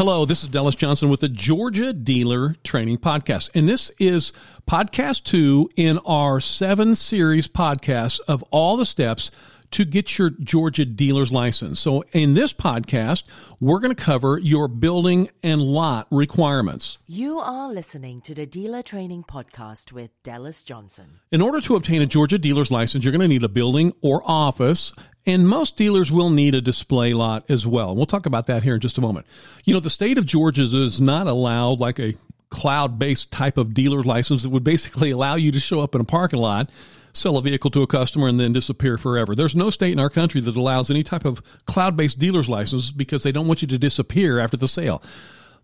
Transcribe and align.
Hello, 0.00 0.24
this 0.24 0.42
is 0.42 0.48
Dallas 0.48 0.76
Johnson 0.76 1.10
with 1.10 1.20
the 1.20 1.28
Georgia 1.28 1.92
Dealer 1.92 2.56
Training 2.64 2.96
Podcast. 2.96 3.50
And 3.54 3.68
this 3.68 3.90
is 3.98 4.32
podcast 4.66 5.24
two 5.24 5.68
in 5.76 5.98
our 6.06 6.40
seven 6.40 6.94
series 6.94 7.48
podcast 7.48 8.18
of 8.26 8.42
all 8.44 8.78
the 8.78 8.86
steps 8.86 9.30
to 9.72 9.84
get 9.84 10.18
your 10.18 10.30
Georgia 10.30 10.84
dealer's 10.84 11.30
license. 11.30 11.78
So 11.80 12.02
in 12.12 12.34
this 12.34 12.52
podcast, 12.52 13.24
we're 13.60 13.78
going 13.78 13.94
to 13.94 14.02
cover 14.02 14.38
your 14.38 14.68
building 14.68 15.28
and 15.42 15.60
lot 15.60 16.06
requirements. 16.10 16.98
You 17.06 17.38
are 17.38 17.70
listening 17.70 18.20
to 18.22 18.34
the 18.34 18.46
Dealer 18.46 18.82
Training 18.82 19.24
Podcast 19.24 19.92
with 19.92 20.10
Dallas 20.22 20.64
Johnson. 20.64 21.20
In 21.30 21.40
order 21.40 21.60
to 21.60 21.76
obtain 21.76 22.02
a 22.02 22.06
Georgia 22.06 22.38
dealer's 22.38 22.70
license, 22.70 23.04
you're 23.04 23.12
going 23.12 23.20
to 23.20 23.28
need 23.28 23.44
a 23.44 23.48
building 23.48 23.92
or 24.00 24.22
office, 24.24 24.92
and 25.26 25.48
most 25.48 25.76
dealers 25.76 26.10
will 26.10 26.30
need 26.30 26.54
a 26.54 26.60
display 26.60 27.12
lot 27.12 27.44
as 27.48 27.66
well. 27.66 27.94
We'll 27.94 28.06
talk 28.06 28.26
about 28.26 28.46
that 28.46 28.62
here 28.62 28.74
in 28.74 28.80
just 28.80 28.98
a 28.98 29.00
moment. 29.00 29.26
You 29.64 29.74
know, 29.74 29.80
the 29.80 29.90
state 29.90 30.18
of 30.18 30.26
Georgia 30.26 30.62
is 30.62 31.00
not 31.00 31.26
allowed 31.26 31.80
like 31.80 31.98
a 31.98 32.14
cloud 32.48 32.98
based 32.98 33.30
type 33.30 33.58
of 33.58 33.74
dealer 33.74 34.02
license 34.02 34.42
that 34.42 34.50
would 34.50 34.64
basically 34.64 35.10
allow 35.12 35.34
you 35.34 35.52
to 35.52 35.60
show 35.60 35.80
up 35.80 35.94
in 35.94 36.00
a 36.00 36.04
parking 36.04 36.40
lot 36.40 36.70
sell 37.12 37.36
a 37.36 37.42
vehicle 37.42 37.70
to 37.70 37.82
a 37.82 37.86
customer 37.86 38.28
and 38.28 38.38
then 38.38 38.52
disappear 38.52 38.96
forever. 38.96 39.34
There's 39.34 39.56
no 39.56 39.70
state 39.70 39.92
in 39.92 39.98
our 39.98 40.10
country 40.10 40.40
that 40.42 40.56
allows 40.56 40.90
any 40.90 41.02
type 41.02 41.24
of 41.24 41.42
cloud 41.66 41.96
based 41.96 42.18
dealer's 42.18 42.48
license 42.48 42.90
because 42.90 43.22
they 43.22 43.32
don't 43.32 43.46
want 43.46 43.62
you 43.62 43.68
to 43.68 43.78
disappear 43.78 44.38
after 44.38 44.56
the 44.56 44.68
sale. 44.68 45.02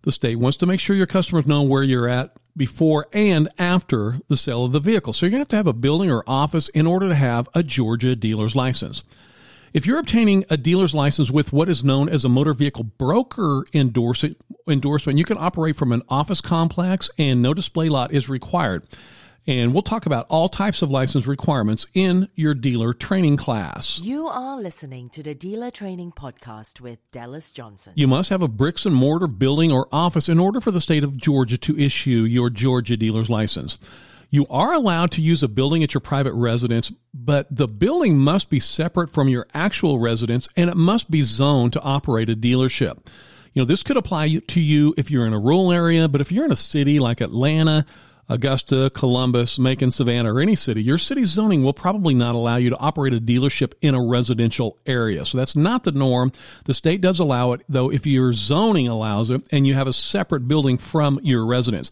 The 0.02 0.12
state 0.12 0.36
wants 0.36 0.56
to 0.58 0.66
make 0.66 0.80
sure 0.80 0.94
your 0.94 1.06
customers 1.06 1.46
know 1.46 1.62
where 1.62 1.82
you're 1.82 2.08
at 2.08 2.32
before 2.56 3.06
and 3.12 3.48
after 3.58 4.20
the 4.28 4.36
sale 4.36 4.64
of 4.64 4.72
the 4.72 4.80
vehicle. 4.80 5.12
So 5.12 5.26
you're 5.26 5.30
going 5.30 5.38
to 5.38 5.42
have 5.42 5.48
to 5.48 5.56
have 5.56 5.66
a 5.66 5.72
building 5.72 6.10
or 6.10 6.22
office 6.26 6.68
in 6.68 6.86
order 6.86 7.08
to 7.08 7.14
have 7.14 7.48
a 7.54 7.62
Georgia 7.62 8.14
dealer's 8.14 8.54
license. 8.54 9.02
If 9.76 9.84
you're 9.84 9.98
obtaining 9.98 10.46
a 10.48 10.56
dealer's 10.56 10.94
license 10.94 11.30
with 11.30 11.52
what 11.52 11.68
is 11.68 11.84
known 11.84 12.08
as 12.08 12.24
a 12.24 12.30
motor 12.30 12.54
vehicle 12.54 12.84
broker 12.84 13.66
endorsement, 13.74 14.38
you 15.18 15.24
can 15.26 15.36
operate 15.38 15.76
from 15.76 15.92
an 15.92 16.00
office 16.08 16.40
complex 16.40 17.10
and 17.18 17.42
no 17.42 17.52
display 17.52 17.90
lot 17.90 18.10
is 18.10 18.26
required. 18.26 18.84
And 19.46 19.74
we'll 19.74 19.82
talk 19.82 20.06
about 20.06 20.24
all 20.30 20.48
types 20.48 20.80
of 20.80 20.90
license 20.90 21.26
requirements 21.26 21.86
in 21.92 22.30
your 22.34 22.54
dealer 22.54 22.94
training 22.94 23.36
class. 23.36 23.98
You 23.98 24.28
are 24.28 24.58
listening 24.58 25.10
to 25.10 25.22
the 25.22 25.34
Dealer 25.34 25.70
Training 25.70 26.12
Podcast 26.12 26.80
with 26.80 26.98
Dallas 27.12 27.52
Johnson. 27.52 27.92
You 27.96 28.08
must 28.08 28.30
have 28.30 28.40
a 28.40 28.48
bricks 28.48 28.86
and 28.86 28.94
mortar 28.94 29.26
building 29.26 29.72
or 29.72 29.88
office 29.92 30.30
in 30.30 30.38
order 30.38 30.62
for 30.62 30.70
the 30.70 30.80
state 30.80 31.04
of 31.04 31.18
Georgia 31.18 31.58
to 31.58 31.78
issue 31.78 32.22
your 32.22 32.48
Georgia 32.48 32.96
dealer's 32.96 33.28
license. 33.28 33.76
You 34.30 34.46
are 34.50 34.72
allowed 34.72 35.12
to 35.12 35.22
use 35.22 35.42
a 35.42 35.48
building 35.48 35.82
at 35.82 35.94
your 35.94 36.00
private 36.00 36.34
residence, 36.34 36.90
but 37.14 37.46
the 37.50 37.68
building 37.68 38.18
must 38.18 38.50
be 38.50 38.60
separate 38.60 39.10
from 39.10 39.28
your 39.28 39.46
actual 39.54 39.98
residence 39.98 40.48
and 40.56 40.68
it 40.68 40.76
must 40.76 41.10
be 41.10 41.22
zoned 41.22 41.72
to 41.74 41.80
operate 41.80 42.28
a 42.28 42.36
dealership. 42.36 43.06
You 43.52 43.62
know, 43.62 43.66
this 43.66 43.82
could 43.82 43.96
apply 43.96 44.36
to 44.48 44.60
you 44.60 44.92
if 44.96 45.10
you're 45.10 45.26
in 45.26 45.32
a 45.32 45.38
rural 45.38 45.72
area, 45.72 46.08
but 46.08 46.20
if 46.20 46.30
you're 46.30 46.44
in 46.44 46.52
a 46.52 46.56
city 46.56 47.00
like 47.00 47.20
Atlanta, 47.20 47.86
Augusta, 48.28 48.90
Columbus, 48.92 49.58
Macon, 49.58 49.90
Savannah, 49.90 50.34
or 50.34 50.40
any 50.40 50.56
city, 50.56 50.82
your 50.82 50.98
city's 50.98 51.28
zoning 51.28 51.62
will 51.62 51.72
probably 51.72 52.12
not 52.12 52.34
allow 52.34 52.56
you 52.56 52.70
to 52.70 52.76
operate 52.76 53.14
a 53.14 53.20
dealership 53.20 53.74
in 53.80 53.94
a 53.94 54.04
residential 54.04 54.78
area. 54.84 55.24
So 55.24 55.38
that's 55.38 55.54
not 55.54 55.84
the 55.84 55.92
norm. 55.92 56.32
The 56.64 56.74
state 56.74 57.00
does 57.00 57.20
allow 57.20 57.52
it, 57.52 57.62
though, 57.68 57.90
if 57.90 58.06
your 58.06 58.32
zoning 58.32 58.88
allows 58.88 59.30
it 59.30 59.46
and 59.52 59.66
you 59.66 59.74
have 59.74 59.86
a 59.86 59.92
separate 59.92 60.48
building 60.48 60.76
from 60.76 61.20
your 61.22 61.46
residence. 61.46 61.90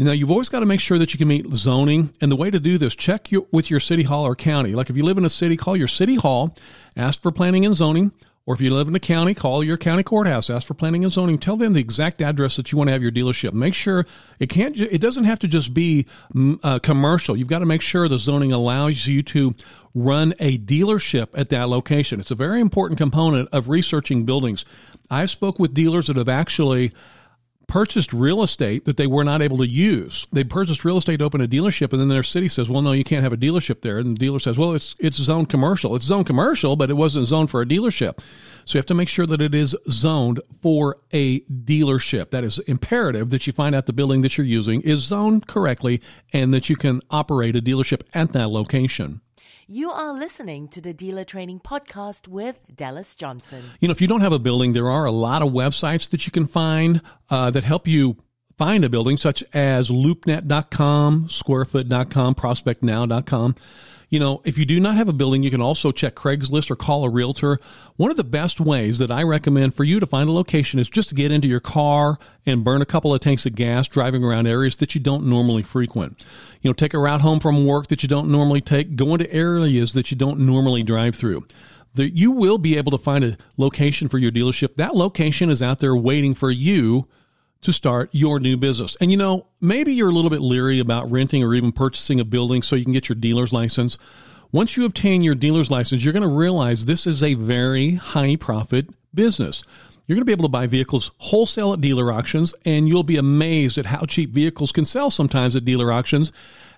Now, 0.00 0.12
you've 0.12 0.30
always 0.30 0.48
got 0.48 0.60
to 0.60 0.66
make 0.66 0.78
sure 0.78 0.98
that 0.98 1.12
you 1.12 1.18
can 1.18 1.26
meet 1.26 1.52
zoning. 1.52 2.12
And 2.20 2.30
the 2.30 2.36
way 2.36 2.50
to 2.50 2.60
do 2.60 2.78
this, 2.78 2.94
check 2.94 3.32
your, 3.32 3.46
with 3.50 3.68
your 3.68 3.80
city 3.80 4.04
hall 4.04 4.24
or 4.24 4.36
county. 4.36 4.74
Like 4.74 4.90
if 4.90 4.96
you 4.96 5.04
live 5.04 5.18
in 5.18 5.24
a 5.24 5.30
city, 5.30 5.56
call 5.56 5.76
your 5.76 5.88
city 5.88 6.14
hall, 6.14 6.54
ask 6.96 7.20
for 7.20 7.32
planning 7.32 7.66
and 7.66 7.74
zoning. 7.74 8.12
Or 8.46 8.54
if 8.54 8.62
you 8.62 8.72
live 8.72 8.88
in 8.88 8.94
a 8.94 9.00
county, 9.00 9.34
call 9.34 9.62
your 9.62 9.76
county 9.76 10.02
courthouse, 10.02 10.48
ask 10.48 10.66
for 10.66 10.72
planning 10.72 11.04
and 11.04 11.12
zoning, 11.12 11.36
tell 11.36 11.58
them 11.58 11.74
the 11.74 11.80
exact 11.80 12.22
address 12.22 12.56
that 12.56 12.72
you 12.72 12.78
want 12.78 12.88
to 12.88 12.92
have 12.92 13.02
your 13.02 13.12
dealership. 13.12 13.52
Make 13.52 13.74
sure 13.74 14.06
it 14.38 14.48
can't, 14.48 14.74
it 14.74 15.02
doesn't 15.02 15.24
have 15.24 15.38
to 15.40 15.48
just 15.48 15.74
be 15.74 16.06
mm, 16.34 16.58
uh, 16.62 16.78
commercial. 16.78 17.36
You've 17.36 17.48
got 17.48 17.58
to 17.58 17.66
make 17.66 17.82
sure 17.82 18.08
the 18.08 18.18
zoning 18.18 18.50
allows 18.50 19.06
you 19.06 19.22
to 19.24 19.54
run 19.94 20.32
a 20.38 20.56
dealership 20.56 21.28
at 21.34 21.50
that 21.50 21.68
location. 21.68 22.20
It's 22.20 22.30
a 22.30 22.34
very 22.34 22.62
important 22.62 22.96
component 22.96 23.50
of 23.52 23.68
researching 23.68 24.24
buildings. 24.24 24.64
I've 25.10 25.28
spoke 25.28 25.58
with 25.58 25.74
dealers 25.74 26.06
that 26.06 26.16
have 26.16 26.30
actually 26.30 26.92
purchased 27.68 28.12
real 28.12 28.42
estate 28.42 28.86
that 28.86 28.96
they 28.96 29.06
were 29.06 29.22
not 29.22 29.42
able 29.42 29.58
to 29.58 29.66
use. 29.66 30.26
They 30.32 30.42
purchased 30.42 30.84
real 30.84 30.96
estate 30.96 31.18
to 31.18 31.24
open 31.24 31.40
a 31.40 31.46
dealership, 31.46 31.92
and 31.92 32.00
then 32.00 32.08
their 32.08 32.22
city 32.24 32.48
says, 32.48 32.68
"Well, 32.68 32.82
no, 32.82 32.92
you 32.92 33.04
can't 33.04 33.22
have 33.22 33.32
a 33.32 33.36
dealership 33.36 33.82
there." 33.82 33.98
And 33.98 34.16
the 34.16 34.18
dealer 34.18 34.40
says, 34.40 34.58
"Well, 34.58 34.72
it's 34.72 34.96
it's 34.98 35.18
zoned 35.18 35.48
commercial. 35.48 35.94
It's 35.94 36.06
zoned 36.06 36.26
commercial, 36.26 36.74
but 36.74 36.90
it 36.90 36.94
wasn't 36.94 37.26
zoned 37.26 37.50
for 37.50 37.62
a 37.62 37.66
dealership." 37.66 38.18
So 38.64 38.76
you 38.76 38.80
have 38.80 38.86
to 38.86 38.94
make 38.94 39.08
sure 39.08 39.26
that 39.26 39.40
it 39.40 39.54
is 39.54 39.76
zoned 39.88 40.40
for 40.60 40.98
a 41.12 41.40
dealership. 41.40 42.30
That 42.30 42.44
is 42.44 42.58
imperative 42.60 43.30
that 43.30 43.46
you 43.46 43.52
find 43.52 43.74
out 43.74 43.86
the 43.86 43.92
building 43.92 44.22
that 44.22 44.36
you're 44.36 44.46
using 44.46 44.80
is 44.80 45.00
zoned 45.00 45.46
correctly 45.46 46.00
and 46.32 46.52
that 46.52 46.68
you 46.68 46.76
can 46.76 47.00
operate 47.10 47.54
a 47.54 47.62
dealership 47.62 48.02
at 48.14 48.32
that 48.32 48.50
location. 48.50 49.20
You 49.70 49.90
are 49.90 50.14
listening 50.14 50.68
to 50.68 50.80
the 50.80 50.94
Dealer 50.94 51.24
Training 51.24 51.60
Podcast 51.60 52.26
with 52.26 52.58
Dallas 52.74 53.14
Johnson. 53.14 53.62
You 53.80 53.88
know, 53.88 53.92
if 53.92 54.00
you 54.00 54.06
don't 54.06 54.22
have 54.22 54.32
a 54.32 54.38
building, 54.38 54.72
there 54.72 54.88
are 54.90 55.04
a 55.04 55.10
lot 55.12 55.42
of 55.42 55.52
websites 55.52 56.08
that 56.08 56.24
you 56.24 56.32
can 56.32 56.46
find 56.46 57.02
uh, 57.28 57.50
that 57.50 57.64
help 57.64 57.86
you 57.86 58.16
find 58.58 58.84
a 58.84 58.90
building, 58.90 59.16
such 59.16 59.42
as 59.54 59.88
loopnet.com, 59.88 61.28
squarefoot.com, 61.28 62.34
prospectnow.com. 62.34 63.54
You 64.10 64.18
know, 64.18 64.40
if 64.44 64.56
you 64.56 64.64
do 64.64 64.80
not 64.80 64.96
have 64.96 65.08
a 65.08 65.12
building, 65.12 65.42
you 65.42 65.50
can 65.50 65.60
also 65.60 65.92
check 65.92 66.14
Craigslist 66.14 66.70
or 66.70 66.76
call 66.76 67.04
a 67.04 67.10
realtor. 67.10 67.60
One 67.96 68.10
of 68.10 68.16
the 68.16 68.24
best 68.24 68.58
ways 68.58 68.98
that 69.00 69.10
I 69.10 69.22
recommend 69.22 69.74
for 69.74 69.84
you 69.84 70.00
to 70.00 70.06
find 70.06 70.30
a 70.30 70.32
location 70.32 70.80
is 70.80 70.88
just 70.88 71.10
to 71.10 71.14
get 71.14 71.30
into 71.30 71.46
your 71.46 71.60
car 71.60 72.18
and 72.46 72.64
burn 72.64 72.80
a 72.80 72.86
couple 72.86 73.14
of 73.14 73.20
tanks 73.20 73.44
of 73.44 73.54
gas 73.54 73.86
driving 73.86 74.24
around 74.24 74.46
areas 74.46 74.76
that 74.76 74.94
you 74.94 75.00
don't 75.00 75.26
normally 75.26 75.62
frequent. 75.62 76.24
You 76.62 76.70
know, 76.70 76.74
take 76.74 76.94
a 76.94 76.98
route 76.98 77.20
home 77.20 77.38
from 77.38 77.66
work 77.66 77.88
that 77.88 78.02
you 78.02 78.08
don't 78.08 78.30
normally 78.30 78.62
take, 78.62 78.96
go 78.96 79.14
into 79.14 79.30
areas 79.30 79.92
that 79.92 80.10
you 80.10 80.16
don't 80.16 80.40
normally 80.40 80.82
drive 80.82 81.14
through. 81.14 81.46
The, 81.94 82.08
you 82.08 82.30
will 82.30 82.58
be 82.58 82.78
able 82.78 82.92
to 82.92 82.98
find 82.98 83.24
a 83.24 83.36
location 83.58 84.08
for 84.08 84.16
your 84.16 84.32
dealership. 84.32 84.76
That 84.76 84.94
location 84.94 85.50
is 85.50 85.60
out 85.60 85.80
there 85.80 85.96
waiting 85.96 86.34
for 86.34 86.50
you 86.50 87.08
to 87.62 87.72
start 87.72 88.08
your 88.12 88.38
new 88.40 88.56
business. 88.56 88.96
And 89.00 89.10
you 89.10 89.16
know, 89.16 89.46
maybe 89.60 89.92
you're 89.92 90.08
a 90.08 90.12
little 90.12 90.30
bit 90.30 90.40
leery 90.40 90.78
about 90.78 91.10
renting 91.10 91.42
or 91.42 91.54
even 91.54 91.72
purchasing 91.72 92.20
a 92.20 92.24
building 92.24 92.62
so 92.62 92.76
you 92.76 92.84
can 92.84 92.92
get 92.92 93.08
your 93.08 93.16
dealer's 93.16 93.52
license. 93.52 93.98
Once 94.52 94.76
you 94.76 94.84
obtain 94.84 95.20
your 95.20 95.34
dealer's 95.34 95.70
license, 95.70 96.02
you're 96.02 96.12
going 96.12 96.22
to 96.22 96.28
realize 96.28 96.84
this 96.84 97.06
is 97.06 97.22
a 97.22 97.34
very 97.34 97.92
high 97.92 98.36
profit 98.36 98.88
business. 99.14 99.62
You're 100.06 100.16
going 100.16 100.22
to 100.22 100.26
be 100.26 100.32
able 100.32 100.44
to 100.44 100.48
buy 100.48 100.66
vehicles 100.66 101.10
wholesale 101.18 101.74
at 101.74 101.82
dealer 101.82 102.10
auctions, 102.10 102.54
and 102.64 102.88
you'll 102.88 103.02
be 103.02 103.18
amazed 103.18 103.76
at 103.76 103.86
how 103.86 104.06
cheap 104.06 104.30
vehicles 104.30 104.72
can 104.72 104.86
sell 104.86 105.10
sometimes 105.10 105.54
at 105.54 105.66
dealer 105.66 105.92
auctions 105.92 106.32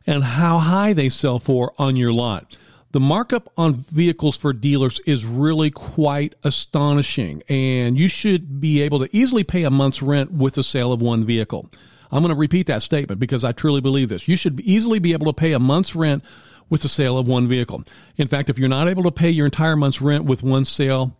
and 0.05 0.25
how 0.25 0.59
high 0.59 0.93
they 0.93 1.09
sell 1.09 1.39
for 1.39 1.73
on 1.79 1.97
your 1.97 2.13
lot 2.13 2.59
the 2.93 3.01
markup 3.01 3.53
on 3.57 3.85
vehicles 3.85 4.37
for 4.37 4.53
dealers 4.53 4.99
is 5.07 5.25
really 5.25 5.71
quite 5.71 6.35
astonishing, 6.43 7.43
and 7.49 7.97
you 7.97 8.09
should 8.09 8.61
be 8.61 8.83
able 8.83 8.99
to 8.99 9.17
easily 9.17 9.45
pay 9.45 9.63
a 9.63 9.71
month's 9.71 10.03
rent 10.03 10.33
with 10.33 10.55
the 10.55 10.63
sale 10.63 10.93
of 10.93 11.01
one 11.01 11.25
vehicle. 11.25 11.71
I'm 12.11 12.23
going 12.23 12.35
to 12.35 12.39
repeat 12.39 12.67
that 12.67 12.83
statement 12.83 13.21
because 13.21 13.45
I 13.45 13.53
truly 13.53 13.81
believe 13.81 14.09
this. 14.09 14.27
You 14.27 14.37
should 14.37 14.61
easily 14.61 14.99
be 14.99 15.13
able 15.13 15.27
to 15.27 15.33
pay 15.33 15.53
a 15.53 15.61
month's 15.61 15.95
rent 15.95 16.25
with 16.69 16.83
the 16.83 16.89
sale 16.89 17.17
of 17.17 17.29
one 17.29 17.47
vehicle. 17.47 17.85
In 18.17 18.27
fact, 18.27 18.51
if 18.51 18.59
you're 18.59 18.69
not 18.69 18.89
able 18.89 19.05
to 19.05 19.13
pay 19.13 19.31
your 19.31 19.47
entire 19.47 19.77
month's 19.77 20.01
rent 20.01 20.25
with 20.25 20.43
one 20.43 20.65
sale, 20.65 21.17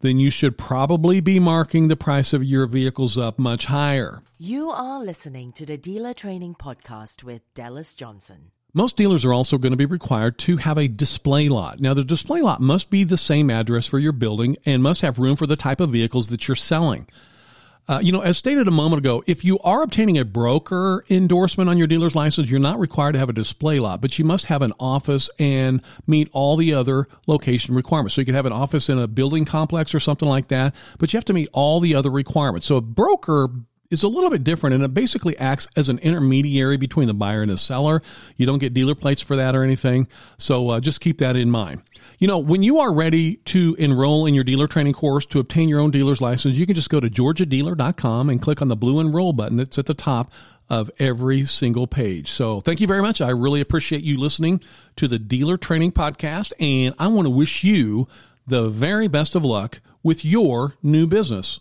then 0.00 0.18
you 0.18 0.30
should 0.30 0.56
probably 0.56 1.20
be 1.20 1.38
marking 1.38 1.88
the 1.88 1.96
price 1.96 2.32
of 2.32 2.42
your 2.42 2.66
vehicles 2.66 3.18
up 3.18 3.38
much 3.38 3.66
higher. 3.66 4.22
You 4.38 4.70
are 4.70 5.04
listening 5.04 5.52
to 5.52 5.66
the 5.66 5.76
Dealer 5.76 6.14
Training 6.14 6.54
Podcast 6.54 7.22
with 7.22 7.42
Dallas 7.52 7.94
Johnson. 7.94 8.52
Most 8.72 8.96
dealers 8.96 9.24
are 9.24 9.32
also 9.32 9.58
going 9.58 9.72
to 9.72 9.76
be 9.76 9.86
required 9.86 10.38
to 10.40 10.58
have 10.58 10.78
a 10.78 10.86
display 10.86 11.48
lot. 11.48 11.80
Now, 11.80 11.94
the 11.94 12.04
display 12.04 12.40
lot 12.40 12.60
must 12.60 12.88
be 12.88 13.02
the 13.02 13.16
same 13.16 13.50
address 13.50 13.86
for 13.86 13.98
your 13.98 14.12
building 14.12 14.56
and 14.64 14.82
must 14.82 15.00
have 15.00 15.18
room 15.18 15.36
for 15.36 15.46
the 15.46 15.56
type 15.56 15.80
of 15.80 15.90
vehicles 15.90 16.28
that 16.28 16.46
you're 16.46 16.54
selling. 16.54 17.08
Uh, 17.88 17.98
you 17.98 18.12
know, 18.12 18.20
as 18.20 18.38
stated 18.38 18.68
a 18.68 18.70
moment 18.70 19.00
ago, 19.00 19.24
if 19.26 19.44
you 19.44 19.58
are 19.60 19.82
obtaining 19.82 20.16
a 20.16 20.24
broker 20.24 21.04
endorsement 21.10 21.68
on 21.68 21.76
your 21.76 21.88
dealer's 21.88 22.14
license, 22.14 22.48
you're 22.48 22.60
not 22.60 22.78
required 22.78 23.12
to 23.12 23.18
have 23.18 23.28
a 23.28 23.32
display 23.32 23.80
lot, 23.80 24.00
but 24.00 24.16
you 24.16 24.24
must 24.24 24.44
have 24.44 24.62
an 24.62 24.72
office 24.78 25.28
and 25.40 25.82
meet 26.06 26.28
all 26.32 26.56
the 26.56 26.72
other 26.72 27.08
location 27.26 27.74
requirements. 27.74 28.14
So 28.14 28.20
you 28.20 28.26
can 28.26 28.36
have 28.36 28.46
an 28.46 28.52
office 28.52 28.88
in 28.88 29.00
a 29.00 29.08
building 29.08 29.44
complex 29.44 29.92
or 29.92 29.98
something 29.98 30.28
like 30.28 30.46
that, 30.48 30.72
but 31.00 31.12
you 31.12 31.16
have 31.16 31.24
to 31.24 31.32
meet 31.32 31.48
all 31.52 31.80
the 31.80 31.96
other 31.96 32.10
requirements. 32.10 32.68
So 32.68 32.76
a 32.76 32.80
broker 32.80 33.48
is 33.90 34.02
a 34.02 34.08
little 34.08 34.30
bit 34.30 34.44
different 34.44 34.74
and 34.74 34.84
it 34.84 34.94
basically 34.94 35.36
acts 35.38 35.66
as 35.76 35.88
an 35.88 35.98
intermediary 35.98 36.76
between 36.76 37.08
the 37.08 37.14
buyer 37.14 37.42
and 37.42 37.50
the 37.50 37.58
seller. 37.58 38.00
You 38.36 38.46
don't 38.46 38.58
get 38.58 38.72
dealer 38.72 38.94
plates 38.94 39.20
for 39.22 39.36
that 39.36 39.54
or 39.54 39.64
anything. 39.64 40.08
So 40.38 40.70
uh, 40.70 40.80
just 40.80 41.00
keep 41.00 41.18
that 41.18 41.36
in 41.36 41.50
mind. 41.50 41.82
You 42.18 42.28
know, 42.28 42.38
when 42.38 42.62
you 42.62 42.78
are 42.78 42.92
ready 42.92 43.36
to 43.36 43.74
enroll 43.78 44.26
in 44.26 44.34
your 44.34 44.44
dealer 44.44 44.66
training 44.66 44.92
course 44.92 45.26
to 45.26 45.40
obtain 45.40 45.68
your 45.68 45.80
own 45.80 45.90
dealer's 45.90 46.20
license, 46.20 46.56
you 46.56 46.66
can 46.66 46.74
just 46.74 46.90
go 46.90 47.00
to 47.00 47.08
georgiadealer.com 47.08 48.30
and 48.30 48.40
click 48.40 48.62
on 48.62 48.68
the 48.68 48.76
blue 48.76 49.00
enroll 49.00 49.32
button 49.32 49.56
that's 49.56 49.78
at 49.78 49.86
the 49.86 49.94
top 49.94 50.32
of 50.68 50.90
every 51.00 51.44
single 51.44 51.88
page. 51.88 52.30
So 52.30 52.60
thank 52.60 52.80
you 52.80 52.86
very 52.86 53.02
much. 53.02 53.20
I 53.20 53.30
really 53.30 53.60
appreciate 53.60 54.04
you 54.04 54.16
listening 54.16 54.60
to 54.96 55.08
the 55.08 55.18
Dealer 55.18 55.56
Training 55.56 55.90
Podcast, 55.90 56.52
and 56.60 56.94
I 56.98 57.08
want 57.08 57.26
to 57.26 57.30
wish 57.30 57.64
you 57.64 58.06
the 58.46 58.68
very 58.68 59.08
best 59.08 59.34
of 59.34 59.44
luck 59.44 59.78
with 60.02 60.24
your 60.24 60.74
new 60.82 61.06
business. 61.08 61.58